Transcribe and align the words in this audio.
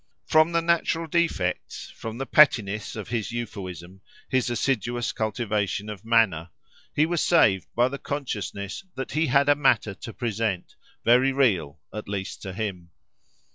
From 0.25 0.51
the 0.51 0.63
natural 0.63 1.05
defects, 1.05 1.91
from 1.91 2.17
the 2.17 2.25
pettiness, 2.25 2.95
of 2.95 3.09
his 3.09 3.31
euphuism, 3.31 4.01
his 4.27 4.49
assiduous 4.49 5.11
cultivation 5.11 5.89
of 5.89 6.03
manner, 6.03 6.49
he 6.95 7.05
was 7.05 7.21
saved 7.21 7.67
by 7.75 7.87
the 7.87 7.99
consciousness 7.99 8.83
that 8.95 9.11
he 9.11 9.27
had 9.27 9.47
a 9.47 9.53
matter 9.53 9.93
to 9.93 10.11
present, 10.11 10.75
very 11.05 11.31
real, 11.31 11.81
at 11.93 12.09
least 12.09 12.41
to 12.41 12.53
him. 12.53 12.89